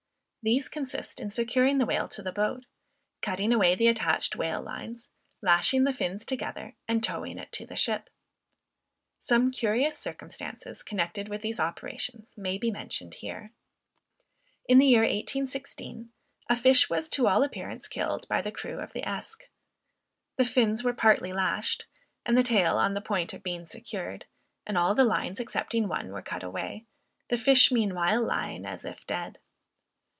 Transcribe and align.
These 0.43 0.69
consist 0.69 1.19
in 1.19 1.29
securing 1.29 1.77
the 1.77 1.85
whale 1.85 2.07
to 2.07 2.23
the 2.23 2.31
boat, 2.31 2.65
cutting 3.21 3.53
away 3.53 3.75
the 3.75 3.85
attached 3.87 4.35
whale 4.35 4.59
lines, 4.59 5.11
lashing 5.39 5.83
the 5.83 5.93
fins 5.93 6.25
together, 6.25 6.73
and 6.87 7.03
towing 7.03 7.37
it 7.37 7.51
to 7.51 7.65
the 7.67 7.75
ship. 7.75 8.09
Some 9.19 9.51
curious 9.51 9.95
circumstances 9.99 10.81
connected 10.81 11.29
with 11.29 11.43
these 11.43 11.59
operations 11.59 12.35
may 12.35 12.57
be 12.57 12.71
mentioned 12.71 13.13
here. 13.13 13.51
In 14.67 14.79
the 14.79 14.87
year 14.87 15.03
1816, 15.03 16.11
a 16.49 16.55
fish 16.55 16.89
was 16.89 17.07
to 17.11 17.27
all 17.27 17.43
appearance 17.43 17.87
killed 17.87 18.27
by 18.27 18.41
the 18.41 18.51
crew 18.51 18.79
of 18.79 18.93
the 18.93 19.07
Esk. 19.07 19.47
The 20.37 20.45
fins 20.45 20.83
were 20.83 20.91
partly 20.91 21.31
lashed, 21.31 21.85
and 22.25 22.35
the 22.35 22.41
tail 22.41 22.77
on 22.77 22.95
the 22.95 22.99
point 23.01 23.31
of 23.35 23.43
being 23.43 23.67
secured, 23.67 24.25
and 24.65 24.75
all 24.75 24.95
the 24.95 25.05
lines 25.05 25.39
excepting 25.39 25.87
one, 25.87 26.09
were 26.11 26.23
cut 26.23 26.41
away, 26.41 26.87
the 27.29 27.37
fish 27.37 27.71
meanwhile 27.71 28.25
lying 28.25 28.65
as 28.65 28.83
if 28.85 29.05
dead. 29.05 29.37